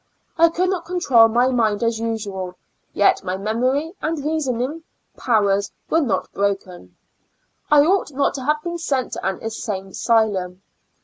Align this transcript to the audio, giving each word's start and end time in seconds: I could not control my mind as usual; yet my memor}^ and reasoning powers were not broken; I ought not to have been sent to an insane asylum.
I 0.35 0.49
could 0.49 0.71
not 0.71 0.85
control 0.85 1.27
my 1.27 1.49
mind 1.49 1.83
as 1.83 1.99
usual; 1.99 2.55
yet 2.91 3.23
my 3.23 3.37
memor}^ 3.37 3.93
and 4.01 4.17
reasoning 4.25 4.81
powers 5.15 5.71
were 5.91 6.01
not 6.01 6.31
broken; 6.31 6.95
I 7.69 7.81
ought 7.81 8.11
not 8.11 8.33
to 8.33 8.43
have 8.45 8.63
been 8.63 8.79
sent 8.79 9.13
to 9.13 9.23
an 9.23 9.37
insane 9.43 9.89
asylum. 9.89 10.63